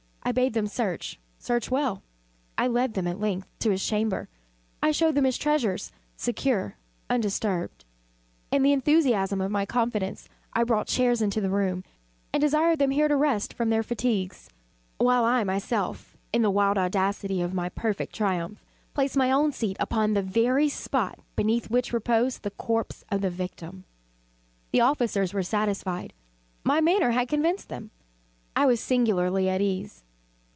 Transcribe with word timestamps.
I 0.23 0.31
bade 0.31 0.53
them 0.53 0.67
search 0.67 1.19
search 1.39 1.69
well. 1.69 2.03
I 2.57 2.65
led 2.67 2.93
them, 2.93 3.05
at 3.07 3.19
length, 3.19 3.49
to 3.59 3.71
his 3.71 3.85
chamber. 3.85 4.29
I 4.81 4.91
showed 4.91 5.15
them 5.15 5.25
his 5.25 5.37
treasures, 5.37 5.91
secure, 6.15 6.77
undisturbed. 7.09 7.83
In 8.49 8.63
the 8.63 8.71
enthusiasm 8.71 9.41
of 9.41 9.51
my 9.51 9.65
confidence, 9.65 10.29
I 10.53 10.63
brought 10.63 10.87
chairs 10.87 11.21
into 11.21 11.41
the 11.41 11.49
room, 11.49 11.83
and 12.31 12.39
desired 12.39 12.79
them 12.79 12.91
here 12.91 13.09
to 13.09 13.15
rest 13.15 13.53
from 13.55 13.71
their 13.71 13.83
fatigues, 13.83 14.49
while 14.99 15.25
I 15.25 15.43
myself, 15.43 16.15
in 16.31 16.43
the 16.43 16.51
wild 16.51 16.77
audacity 16.77 17.41
of 17.41 17.53
my 17.53 17.67
perfect 17.67 18.13
triumph, 18.15 18.63
placed 18.93 19.17
my 19.17 19.31
own 19.31 19.51
seat 19.51 19.75
upon 19.81 20.13
the 20.13 20.21
very 20.21 20.69
spot 20.69 21.19
beneath 21.35 21.69
which 21.71 21.91
reposed 21.91 22.43
the 22.43 22.51
corpse 22.51 23.03
of 23.09 23.19
the 23.19 23.31
victim. 23.31 23.83
The 24.71 24.81
officers 24.81 25.33
were 25.33 25.43
satisfied. 25.43 26.13
My 26.63 26.79
manner 26.79 27.09
had 27.09 27.27
convinced 27.27 27.67
them. 27.67 27.89
I 28.55 28.65
was 28.65 28.79
singularly 28.79 29.49
at 29.49 29.59
ease. 29.61 30.03